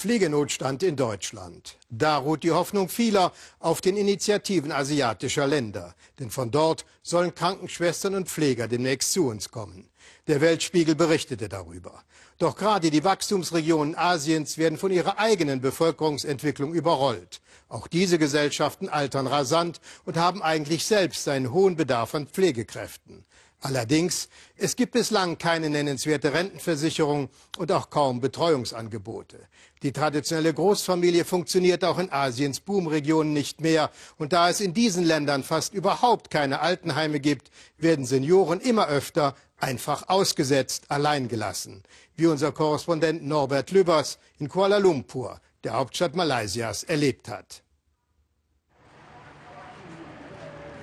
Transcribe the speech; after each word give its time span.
Pflegenotstand 0.00 0.82
in 0.82 0.96
Deutschland. 0.96 1.76
Da 1.90 2.16
ruht 2.16 2.42
die 2.42 2.52
Hoffnung 2.52 2.88
vieler 2.88 3.32
auf 3.58 3.82
den 3.82 3.98
Initiativen 3.98 4.72
asiatischer 4.72 5.46
Länder. 5.46 5.94
Denn 6.18 6.30
von 6.30 6.50
dort 6.50 6.86
sollen 7.02 7.34
Krankenschwestern 7.34 8.14
und 8.14 8.26
Pfleger 8.26 8.66
demnächst 8.66 9.12
zu 9.12 9.28
uns 9.28 9.50
kommen. 9.50 9.90
Der 10.26 10.40
Weltspiegel 10.40 10.94
berichtete 10.94 11.50
darüber. 11.50 12.02
Doch 12.38 12.56
gerade 12.56 12.90
die 12.90 13.04
Wachstumsregionen 13.04 13.94
Asiens 13.94 14.56
werden 14.56 14.78
von 14.78 14.90
ihrer 14.90 15.18
eigenen 15.18 15.60
Bevölkerungsentwicklung 15.60 16.72
überrollt. 16.72 17.42
Auch 17.68 17.86
diese 17.86 18.18
Gesellschaften 18.18 18.88
altern 18.88 19.26
rasant 19.26 19.82
und 20.06 20.16
haben 20.16 20.42
eigentlich 20.42 20.86
selbst 20.86 21.28
einen 21.28 21.52
hohen 21.52 21.76
Bedarf 21.76 22.14
an 22.14 22.26
Pflegekräften. 22.26 23.26
Allerdings, 23.62 24.30
es 24.56 24.74
gibt 24.74 24.92
bislang 24.92 25.36
keine 25.36 25.68
nennenswerte 25.68 26.32
Rentenversicherung 26.32 27.28
und 27.58 27.70
auch 27.72 27.90
kaum 27.90 28.20
Betreuungsangebote. 28.20 29.38
Die 29.82 29.92
traditionelle 29.92 30.54
Großfamilie 30.54 31.26
funktioniert 31.26 31.84
auch 31.84 31.98
in 31.98 32.10
Asiens 32.10 32.60
Boomregionen 32.60 33.34
nicht 33.34 33.60
mehr. 33.60 33.90
Und 34.16 34.32
da 34.32 34.48
es 34.48 34.60
in 34.60 34.72
diesen 34.72 35.04
Ländern 35.04 35.42
fast 35.42 35.74
überhaupt 35.74 36.30
keine 36.30 36.60
Altenheime 36.60 37.20
gibt, 37.20 37.50
werden 37.76 38.06
Senioren 38.06 38.60
immer 38.60 38.88
öfter 38.88 39.34
einfach 39.58 40.08
ausgesetzt, 40.08 40.90
alleingelassen. 40.90 41.82
Wie 42.16 42.26
unser 42.26 42.52
Korrespondent 42.52 43.22
Norbert 43.22 43.72
Lübbers 43.72 44.18
in 44.38 44.48
Kuala 44.48 44.78
Lumpur, 44.78 45.38
der 45.64 45.74
Hauptstadt 45.74 46.16
Malaysias, 46.16 46.82
erlebt 46.82 47.28
hat. 47.28 47.62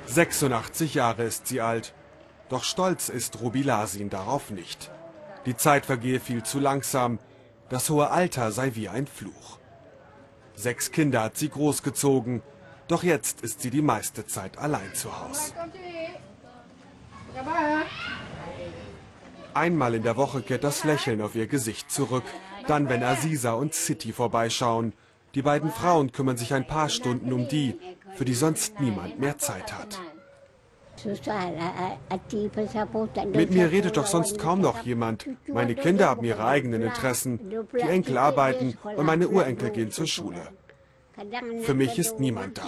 86 0.06 0.94
Jahre 0.94 1.24
ist 1.24 1.48
sie 1.48 1.60
alt. 1.60 1.94
Doch 2.50 2.64
stolz 2.64 3.10
ist 3.10 3.42
Rubilasin 3.42 4.10
darauf 4.10 4.52
nicht. 4.52 4.92
Die 5.46 5.58
Zeit 5.58 5.86
vergehe 5.86 6.20
viel 6.20 6.44
zu 6.44 6.60
langsam. 6.60 7.20
Das 7.70 7.90
hohe 7.90 8.10
Alter 8.10 8.52
sei 8.52 8.76
wie 8.76 8.90
ein 8.90 9.08
Fluch. 9.08 9.60
Sechs 10.56 10.92
Kinder 10.92 11.24
hat 11.24 11.38
sie 11.38 11.50
großgezogen. 11.50 12.42
Doch 12.88 13.04
jetzt 13.04 13.42
ist 13.42 13.62
sie 13.62 13.70
die 13.70 13.82
meiste 13.82 14.26
Zeit 14.26 14.58
allein 14.58 14.94
zu 14.94 15.20
Hause. 15.20 15.54
Einmal 19.54 19.96
in 19.96 20.04
der 20.04 20.18
Woche 20.18 20.42
kehrt 20.42 20.64
das 20.64 20.84
Lächeln 20.84 21.22
auf 21.22 21.36
ihr 21.36 21.48
Gesicht 21.48 21.92
zurück. 21.92 22.24
Dann, 22.68 22.90
wenn 22.90 23.04
Aziza 23.04 23.54
und 23.54 23.74
City 23.74 24.14
vorbeischauen. 24.14 24.94
Die 25.36 25.42
beiden 25.42 25.72
Frauen 25.72 26.12
kümmern 26.12 26.38
sich 26.38 26.54
ein 26.54 26.66
paar 26.66 26.90
Stunden 26.90 27.34
um 27.34 27.48
die, 27.48 27.78
für 28.16 28.26
die 28.26 28.34
sonst 28.34 28.80
niemand 28.80 29.20
mehr 29.20 29.38
Zeit 29.38 29.74
hat. 29.74 30.00
Mit 33.34 33.52
mir 33.52 33.72
redet 33.72 33.98
doch 33.98 34.08
sonst 34.08 34.40
kaum 34.40 34.62
noch 34.62 34.84
jemand. 34.84 35.28
Meine 35.48 35.76
Kinder 35.76 36.08
haben 36.10 36.26
ihre 36.26 36.46
eigenen 36.46 36.82
Interessen. 36.82 37.40
Die 37.74 37.82
Enkel 37.82 38.18
arbeiten 38.18 38.78
und 38.84 39.06
meine 39.06 39.28
Urenkel 39.28 39.70
gehen 39.70 39.92
zur 39.92 40.08
Schule. 40.08 40.42
Für 41.62 41.74
mich 41.74 41.98
ist 41.98 42.20
niemand 42.20 42.58
da. 42.58 42.68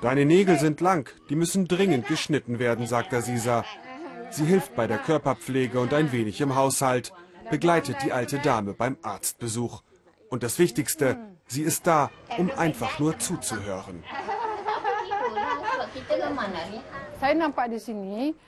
Deine 0.00 0.24
Nägel 0.24 0.58
sind 0.58 0.80
lang, 0.80 1.08
die 1.28 1.36
müssen 1.36 1.68
dringend 1.68 2.08
geschnitten 2.08 2.58
werden, 2.58 2.86
sagt 2.86 3.14
Aziza. 3.14 3.64
Sie 4.30 4.44
hilft 4.44 4.74
bei 4.74 4.86
der 4.86 4.98
Körperpflege 4.98 5.78
und 5.78 5.94
ein 5.94 6.10
wenig 6.10 6.40
im 6.40 6.56
Haushalt, 6.56 7.12
begleitet 7.50 7.96
die 8.04 8.12
alte 8.12 8.38
Dame 8.38 8.72
beim 8.72 8.96
Arztbesuch. 9.02 9.82
Und 10.32 10.42
das 10.42 10.58
Wichtigste, 10.58 11.18
sie 11.46 11.60
ist 11.60 11.86
da, 11.86 12.10
um 12.38 12.50
einfach 12.56 12.98
nur 12.98 13.18
zuzuhören. 13.18 14.02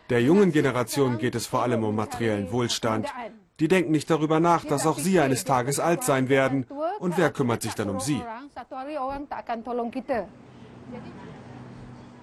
Der 0.09 0.23
jungen 0.23 0.51
Generation 0.51 1.19
geht 1.19 1.35
es 1.35 1.47
vor 1.47 1.63
allem 1.63 1.85
um 1.85 1.95
materiellen 1.95 2.51
Wohlstand. 2.51 3.13
Die 3.61 3.69
denken 3.69 3.91
nicht 3.93 4.09
darüber 4.09 4.41
nach, 4.41 4.65
dass 4.65 4.87
auch 4.87 4.99
sie 4.99 5.21
eines 5.21 5.45
Tages 5.45 5.79
alt 5.79 6.05
sein 6.05 6.31
werden. 6.31 6.67
Und 7.01 7.19
wer 7.19 7.31
kümmert 7.31 7.61
sich 7.61 7.75
dann 7.75 7.91
um 7.91 8.01
sie? 8.01 8.23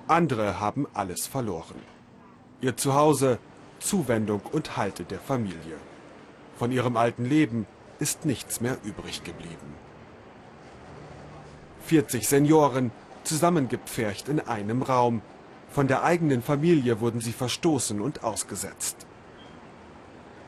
Andere 0.07 0.59
haben 0.59 0.87
alles 0.95 1.27
verloren. 1.27 1.79
Ihr 2.61 2.77
Zuhause, 2.77 3.37
Zuwendung 3.79 4.41
und 4.51 4.75
Halte 4.75 5.03
der 5.03 5.19
Familie. 5.19 5.77
Von 6.57 6.71
ihrem 6.71 6.97
alten 6.97 7.25
Leben 7.25 7.67
ist 8.01 8.25
nichts 8.25 8.59
mehr 8.61 8.77
übrig 8.83 9.23
geblieben. 9.23 9.75
40 11.85 12.27
Senioren, 12.27 12.91
zusammengepfercht 13.23 14.27
in 14.27 14.39
einem 14.39 14.81
Raum. 14.81 15.21
Von 15.69 15.87
der 15.87 16.03
eigenen 16.03 16.41
Familie 16.41 16.99
wurden 16.99 17.21
sie 17.21 17.31
verstoßen 17.31 18.01
und 18.01 18.23
ausgesetzt. 18.23 19.05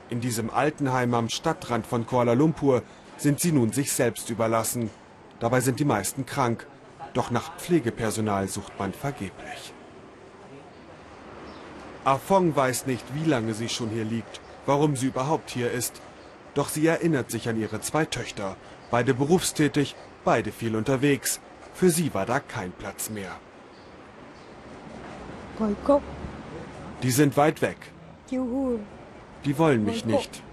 In 0.10 0.20
diesem 0.20 0.50
Altenheim 0.50 1.14
am 1.14 1.30
Stadtrand 1.30 1.86
von 1.86 2.08
Kuala 2.08 2.34
Lumpur 2.34 2.82
sind 3.18 3.40
sie 3.40 3.52
nun 3.52 3.72
sich 3.72 3.92
selbst 3.92 4.30
überlassen. 4.32 4.90
Dabei 5.40 5.62
sind 5.62 5.80
die 5.80 5.86
meisten 5.86 6.26
krank, 6.26 6.68
doch 7.14 7.30
nach 7.30 7.56
Pflegepersonal 7.58 8.48
sucht 8.48 8.78
man 8.80 8.94
vergeblich. 8.94 9.74
Afong 12.04 12.56
weiß 12.56 12.88
nicht, 12.88 13.06
wie 13.14 13.30
lange 13.30 13.54
sie 13.54 13.70
schon 13.70 13.90
hier 13.90 14.06
liegt, 14.06 14.42
warum 14.66 14.96
sie 14.96 15.08
überhaupt 15.08 15.52
hier 15.52 15.72
ist. 15.72 16.02
Doch 16.54 16.70
sie 16.70 16.86
erinnert 16.86 17.32
sich 17.32 17.50
an 17.50 17.60
ihre 17.60 17.82
zwei 17.82 18.06
Töchter, 18.06 18.56
beide 18.92 19.14
berufstätig, 19.14 19.96
beide 20.24 20.52
viel 20.52 20.76
unterwegs. 20.76 21.40
Für 21.74 21.90
sie 21.90 22.14
war 22.14 22.26
da 22.26 22.40
kein 22.40 22.72
Platz 22.72 23.10
mehr. 23.10 23.32
Die 27.02 27.12
sind 27.12 27.36
weit 27.38 27.62
weg. 27.62 27.78
Die 29.46 29.58
wollen 29.58 29.84
mich 29.84 30.06
nicht. 30.06 30.44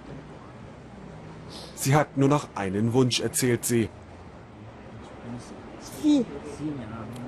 Sie 1.74 1.94
hat 1.94 2.16
nur 2.16 2.28
noch 2.28 2.48
einen 2.54 2.92
Wunsch, 2.92 3.20
erzählt 3.20 3.64
sie. 3.64 3.88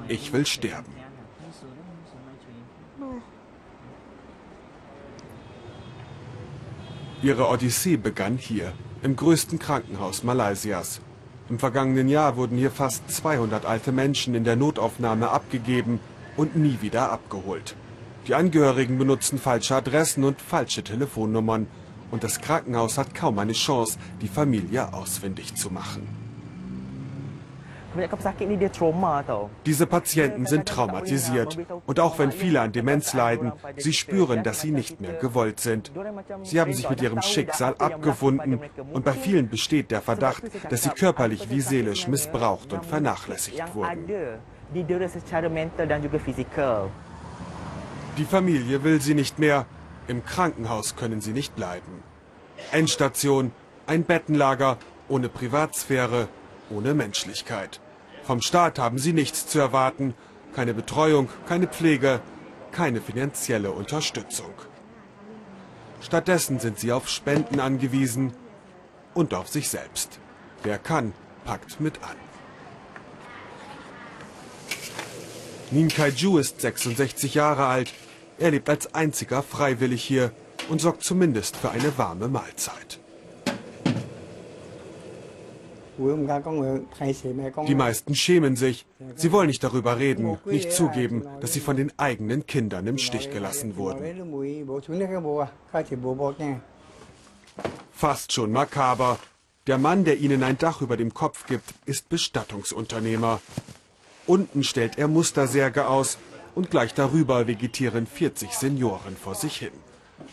Ich 0.08 0.32
will 0.32 0.46
sterben. 0.46 1.01
Ihre 7.22 7.48
Odyssee 7.48 7.96
begann 7.96 8.36
hier, 8.36 8.72
im 9.04 9.14
größten 9.14 9.60
Krankenhaus 9.60 10.24
Malaysias. 10.24 11.00
Im 11.48 11.60
vergangenen 11.60 12.08
Jahr 12.08 12.36
wurden 12.36 12.58
hier 12.58 12.72
fast 12.72 13.08
200 13.08 13.64
alte 13.64 13.92
Menschen 13.92 14.34
in 14.34 14.42
der 14.42 14.56
Notaufnahme 14.56 15.30
abgegeben 15.30 16.00
und 16.36 16.56
nie 16.56 16.78
wieder 16.80 17.12
abgeholt. 17.12 17.76
Die 18.26 18.34
Angehörigen 18.34 18.98
benutzen 18.98 19.38
falsche 19.38 19.76
Adressen 19.76 20.24
und 20.24 20.40
falsche 20.40 20.82
Telefonnummern. 20.82 21.68
Und 22.10 22.24
das 22.24 22.40
Krankenhaus 22.40 22.98
hat 22.98 23.14
kaum 23.14 23.38
eine 23.38 23.52
Chance, 23.52 23.98
die 24.20 24.28
Familie 24.28 24.92
ausfindig 24.92 25.54
zu 25.54 25.70
machen. 25.70 26.21
Diese 29.66 29.86
Patienten 29.86 30.46
sind 30.46 30.66
traumatisiert. 30.66 31.58
Und 31.86 32.00
auch 32.00 32.18
wenn 32.18 32.32
viele 32.32 32.60
an 32.60 32.72
Demenz 32.72 33.12
leiden, 33.12 33.52
sie 33.76 33.92
spüren, 33.92 34.42
dass 34.42 34.60
sie 34.60 34.70
nicht 34.70 35.00
mehr 35.00 35.14
gewollt 35.14 35.60
sind. 35.60 35.92
Sie 36.42 36.60
haben 36.60 36.72
sich 36.72 36.88
mit 36.88 37.02
ihrem 37.02 37.22
Schicksal 37.22 37.74
abgefunden 37.78 38.60
und 38.92 39.04
bei 39.04 39.12
vielen 39.12 39.48
besteht 39.48 39.90
der 39.90 40.00
Verdacht, 40.00 40.42
dass 40.70 40.82
sie 40.82 40.90
körperlich 40.90 41.50
wie 41.50 41.60
seelisch 41.60 42.08
missbraucht 42.08 42.72
und 42.72 42.84
vernachlässigt 42.86 43.74
wurden. 43.74 44.06
Die 48.18 48.24
Familie 48.24 48.84
will 48.84 49.00
sie 49.00 49.14
nicht 49.14 49.38
mehr. 49.38 49.66
Im 50.08 50.24
Krankenhaus 50.24 50.96
können 50.96 51.20
sie 51.20 51.32
nicht 51.32 51.54
bleiben. 51.54 52.02
Endstation, 52.72 53.52
ein 53.86 54.04
Bettenlager 54.04 54.78
ohne 55.08 55.28
Privatsphäre, 55.28 56.28
ohne 56.70 56.94
Menschlichkeit. 56.94 57.80
Vom 58.22 58.40
Staat 58.40 58.78
haben 58.78 58.98
sie 58.98 59.12
nichts 59.12 59.46
zu 59.46 59.58
erwarten, 59.58 60.14
keine 60.54 60.74
Betreuung, 60.74 61.28
keine 61.48 61.66
Pflege, 61.66 62.20
keine 62.70 63.00
finanzielle 63.00 63.72
Unterstützung. 63.72 64.52
Stattdessen 66.00 66.58
sind 66.58 66.78
sie 66.78 66.92
auf 66.92 67.08
Spenden 67.08 67.60
angewiesen 67.60 68.32
und 69.14 69.34
auf 69.34 69.48
sich 69.48 69.68
selbst. 69.68 70.18
Wer 70.62 70.78
kann, 70.78 71.12
packt 71.44 71.80
mit 71.80 72.02
an. 72.02 72.16
Nin 75.70 75.88
Kaiju 75.88 76.38
ist 76.38 76.60
66 76.60 77.34
Jahre 77.34 77.66
alt. 77.66 77.92
Er 78.38 78.50
lebt 78.50 78.68
als 78.68 78.94
einziger 78.94 79.42
freiwillig 79.42 80.02
hier 80.02 80.32
und 80.68 80.80
sorgt 80.80 81.02
zumindest 81.02 81.56
für 81.56 81.70
eine 81.70 81.96
warme 81.96 82.28
Mahlzeit. 82.28 83.01
Die 85.98 87.74
meisten 87.74 88.14
schämen 88.14 88.56
sich. 88.56 88.86
Sie 89.16 89.32
wollen 89.32 89.48
nicht 89.48 89.62
darüber 89.62 89.98
reden, 89.98 90.38
nicht 90.44 90.72
zugeben, 90.72 91.26
dass 91.40 91.52
sie 91.52 91.60
von 91.60 91.76
den 91.76 91.92
eigenen 91.98 92.46
Kindern 92.46 92.86
im 92.86 92.98
Stich 92.98 93.30
gelassen 93.30 93.76
wurden. 93.76 94.02
Fast 97.92 98.32
schon 98.32 98.52
makaber. 98.52 99.18
Der 99.68 99.78
Mann, 99.78 100.04
der 100.04 100.18
ihnen 100.18 100.42
ein 100.42 100.58
Dach 100.58 100.80
über 100.80 100.96
dem 100.96 101.14
Kopf 101.14 101.46
gibt, 101.46 101.74
ist 101.86 102.08
Bestattungsunternehmer. 102.08 103.40
Unten 104.26 104.64
stellt 104.64 104.98
er 104.98 105.08
Mustersärge 105.08 105.86
aus 105.86 106.18
und 106.54 106.70
gleich 106.70 106.94
darüber 106.94 107.46
vegetieren 107.46 108.06
40 108.06 108.52
Senioren 108.54 109.16
vor 109.16 109.34
sich 109.34 109.56
hin. 109.56 109.72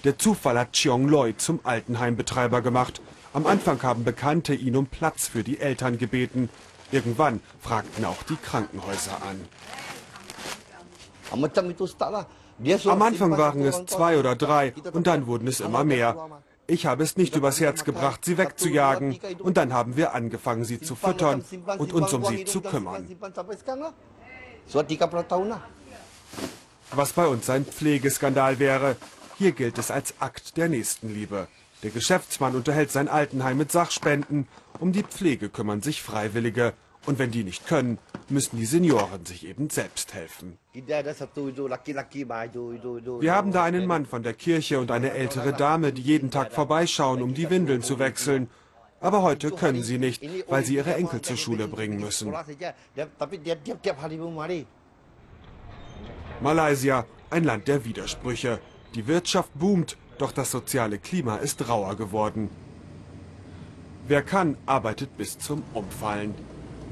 Der 0.04 0.18
Zufall 0.18 0.58
hat 0.58 0.74
Chiong 0.74 1.08
Loi 1.08 1.34
zum 1.38 1.60
Altenheimbetreiber 1.64 2.62
gemacht. 2.62 3.02
Am 3.32 3.46
Anfang 3.46 3.82
haben 3.84 4.04
Bekannte 4.04 4.56
ihn 4.56 4.76
um 4.76 4.88
Platz 4.88 5.28
für 5.28 5.44
die 5.44 5.60
Eltern 5.60 5.98
gebeten. 5.98 6.50
Irgendwann 6.92 7.42
fragten 7.62 8.06
auch 8.06 8.24
die 8.24 8.38
Krankenhäuser 8.38 9.22
an. 9.22 9.48
Am 11.32 13.02
Anfang 13.04 13.38
waren 13.38 13.62
es 13.62 13.86
zwei 13.86 14.18
oder 14.18 14.36
drei 14.36 14.74
und 14.94 15.06
dann 15.06 15.28
wurden 15.28 15.48
es 15.48 15.60
immer 15.60 15.84
mehr. 15.84 16.42
Ich 16.66 16.88
habe 16.88 17.04
es 17.04 17.18
nicht 17.18 17.36
übers 17.36 17.60
Herz 17.60 17.84
gebracht, 17.84 18.26
sie 18.26 18.38
wegzujagen. 18.38 19.20
Und 19.40 19.58
dann 19.58 19.74
haben 19.74 19.96
wir 19.96 20.14
angefangen, 20.14 20.66
sie 20.66 20.80
zu 20.80 20.96
füttern 20.96 21.44
und 21.78 21.94
uns 21.94 22.14
um 22.14 22.26
sie 22.26 22.46
zu 22.46 22.62
kümmern. 22.62 23.08
Was 26.92 27.14
bei 27.14 27.28
uns 27.28 27.50
ein 27.50 27.66
Pflegeskandal 27.66 28.58
wäre, 28.60 28.96
hier 29.38 29.52
gilt 29.52 29.78
es 29.78 29.92
als 29.92 30.16
Akt 30.20 30.58
der 30.58 30.70
Nächstenliebe. 30.70 31.48
Der 31.84 31.92
Geschäftsmann 31.92 32.56
unterhält 32.56 32.92
sein 32.92 33.08
Altenheim 33.08 33.58
mit 33.58 33.72
Sachspenden. 33.72 34.50
Um 34.80 34.92
die 34.92 35.04
Pflege 35.04 35.48
kümmern 35.50 35.82
sich 35.82 36.02
Freiwillige. 36.02 36.74
Und 37.06 37.20
wenn 37.20 37.32
die 37.32 37.46
nicht 37.46 37.66
können, 37.66 37.98
müssen 38.28 38.58
die 38.58 38.66
Senioren 38.66 39.26
sich 39.26 39.48
eben 39.48 39.70
selbst 39.70 40.14
helfen. 40.14 40.58
Wir 40.74 41.06
haben 43.34 43.54
da 43.54 43.64
einen 43.64 43.86
Mann 43.86 44.06
von 44.06 44.22
der 44.22 44.34
Kirche 44.34 44.80
und 44.80 44.92
eine 44.92 45.12
ältere 45.12 45.54
Dame, 45.54 45.94
die 45.94 46.02
jeden 46.02 46.30
Tag 46.30 46.52
vorbeischauen, 46.52 47.22
um 47.22 47.34
die 47.34 47.50
Windeln 47.50 47.82
zu 47.82 48.00
wechseln. 48.00 48.50
Aber 49.00 49.22
heute 49.22 49.52
können 49.52 49.82
sie 49.82 49.98
nicht, 49.98 50.22
weil 50.50 50.66
sie 50.66 50.76
ihre 50.76 50.96
Enkel 50.96 51.22
zur 51.22 51.38
Schule 51.38 51.70
bringen 51.70 52.02
müssen. 52.02 52.34
Malaysia, 56.42 57.06
ein 57.30 57.46
Land 57.46 57.70
der 57.70 57.86
Widersprüche. 57.86 58.60
Die 58.96 59.08
Wirtschaft 59.08 59.52
boomt, 59.54 59.96
doch 60.22 60.32
das 60.32 60.52
soziale 60.52 61.00
Klima 61.00 61.38
ist 61.38 61.68
rauer 61.68 61.96
geworden. 61.96 62.50
Wer 64.08 64.22
kann, 64.22 64.58
arbeitet 64.66 65.18
bis 65.18 65.38
zum 65.38 65.64
Umfallen. 65.74 66.36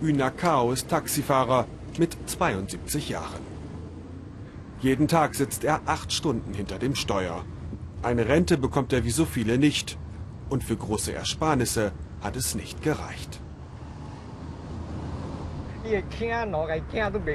Ünakao 0.02 0.72
ist 0.72 0.90
Taxifahrer 0.90 1.66
mit 1.98 2.18
72 2.28 3.10
Jahren. 3.10 3.42
Jeden 4.82 5.08
Tag 5.08 5.36
sitzt 5.36 5.64
er 5.64 5.82
acht 5.86 6.14
Stunden 6.14 6.54
hinter 6.54 6.78
dem 6.78 6.96
Steuer. 6.96 7.44
Eine 8.04 8.28
Rente 8.28 8.58
bekommt 8.58 8.94
er 8.94 9.04
wie 9.04 9.12
so 9.12 9.26
viele 9.26 9.58
nicht. 9.58 9.98
Und 10.50 10.64
für 10.64 10.78
große 10.78 11.12
Ersparnisse 11.14 11.92
hat 12.22 12.36
es 12.36 12.56
nicht 12.56 12.82
gereicht. 12.84 13.42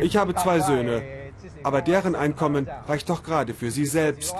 Ich 0.00 0.16
habe 0.16 0.34
zwei 0.34 0.60
Söhne, 0.60 1.21
aber 1.64 1.82
deren 1.82 2.14
Einkommen 2.14 2.68
reicht 2.86 3.08
doch 3.08 3.22
gerade 3.22 3.54
für 3.54 3.70
sie 3.70 3.86
selbst. 3.86 4.34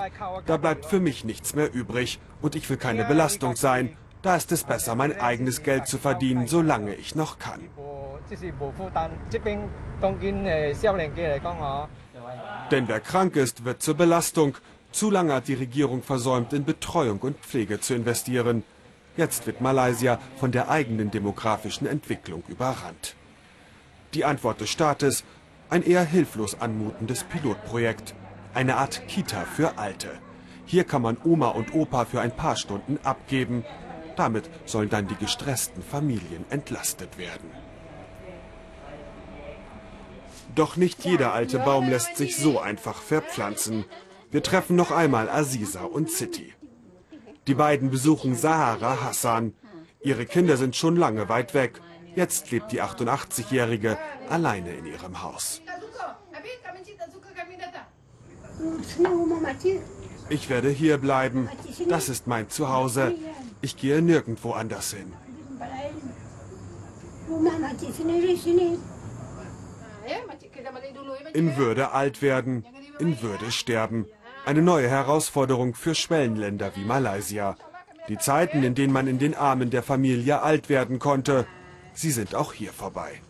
Da 0.45 0.57
bleibt 0.57 0.85
für 0.85 0.99
mich 0.99 1.23
nichts 1.23 1.55
mehr 1.55 1.73
übrig 1.73 2.19
und 2.41 2.55
ich 2.55 2.69
will 2.69 2.77
keine 2.77 3.05
Belastung 3.05 3.55
sein. 3.55 3.95
Da 4.21 4.35
ist 4.37 4.51
es 4.51 4.63
besser, 4.63 4.95
mein 4.95 5.19
eigenes 5.19 5.63
Geld 5.63 5.87
zu 5.87 5.97
verdienen, 5.97 6.47
solange 6.47 6.95
ich 6.95 7.13
noch 7.13 7.39
kann. 7.39 7.59
Denn 12.71 12.87
wer 12.87 12.99
krank 13.01 13.35
ist, 13.35 13.65
wird 13.65 13.81
zur 13.81 13.95
Belastung. 13.95 14.55
Zu 14.91 15.11
lange 15.11 15.33
hat 15.33 15.47
die 15.47 15.55
Regierung 15.55 16.03
versäumt, 16.03 16.53
in 16.53 16.65
Betreuung 16.65 17.19
und 17.19 17.37
Pflege 17.39 17.81
zu 17.81 17.95
investieren. 17.95 18.63
Jetzt 19.17 19.45
wird 19.45 19.59
Malaysia 19.59 20.19
von 20.37 20.51
der 20.51 20.69
eigenen 20.69 21.11
demografischen 21.11 21.85
Entwicklung 21.87 22.43
überrannt. 22.47 23.15
Die 24.13 24.23
Antwort 24.23 24.61
des 24.61 24.69
Staates, 24.69 25.23
ein 25.69 25.83
eher 25.83 26.03
hilflos 26.03 26.59
anmutendes 26.59 27.23
Pilotprojekt. 27.23 28.15
Eine 28.53 28.77
Art 28.77 29.07
Kita 29.07 29.45
für 29.45 29.77
Alte. 29.77 30.09
Hier 30.65 30.83
kann 30.83 31.01
man 31.01 31.17
Oma 31.23 31.49
und 31.49 31.73
Opa 31.73 32.05
für 32.05 32.21
ein 32.21 32.35
paar 32.35 32.55
Stunden 32.55 32.99
abgeben. 33.03 33.65
Damit 34.15 34.49
sollen 34.65 34.89
dann 34.89 35.07
die 35.07 35.15
gestressten 35.15 35.81
Familien 35.81 36.45
entlastet 36.49 37.17
werden. 37.17 37.49
Doch 40.55 40.77
nicht 40.77 41.03
jeder 41.03 41.33
alte 41.33 41.57
Baum 41.57 41.89
lässt 41.89 42.15
sich 42.15 42.37
so 42.37 42.59
einfach 42.59 43.01
verpflanzen. 43.01 43.85
Wir 44.29 44.43
treffen 44.43 44.75
noch 44.75 44.91
einmal 44.91 45.29
Aziza 45.29 45.83
und 45.83 46.11
City. 46.11 46.53
Die 47.47 47.55
beiden 47.55 47.89
besuchen 47.89 48.35
Sahara 48.35 49.01
Hassan. 49.01 49.53
Ihre 50.01 50.25
Kinder 50.25 50.57
sind 50.57 50.75
schon 50.75 50.95
lange 50.95 51.27
weit 51.27 51.53
weg. 51.53 51.81
Jetzt 52.15 52.51
lebt 52.51 52.71
die 52.71 52.81
88-Jährige 52.81 53.97
alleine 54.29 54.73
in 54.73 54.85
ihrem 54.85 55.21
Haus. 55.21 55.61
Ich 60.29 60.49
werde 60.49 60.69
hier 60.69 60.97
bleiben. 60.97 61.49
Das 61.89 62.09
ist 62.09 62.27
mein 62.27 62.49
Zuhause. 62.49 63.15
Ich 63.61 63.77
gehe 63.77 64.01
nirgendwo 64.01 64.51
anders 64.51 64.93
hin. 64.93 65.13
In 71.33 71.57
Würde 71.57 71.91
alt 71.91 72.21
werden, 72.21 72.65
in 72.99 73.21
Würde 73.21 73.51
sterben. 73.51 74.05
Eine 74.45 74.61
neue 74.61 74.89
Herausforderung 74.89 75.73
für 75.73 75.95
Schwellenländer 75.95 76.75
wie 76.75 76.83
Malaysia. 76.83 77.55
Die 78.09 78.17
Zeiten, 78.17 78.63
in 78.63 78.75
denen 78.75 78.91
man 78.91 79.07
in 79.07 79.17
den 79.17 79.33
Armen 79.33 79.69
der 79.69 79.81
Familie 79.81 80.41
alt 80.41 80.67
werden 80.67 80.99
konnte, 80.99 81.47
sie 81.93 82.11
sind 82.11 82.35
auch 82.35 82.53
hier 82.53 82.73
vorbei. 82.73 83.21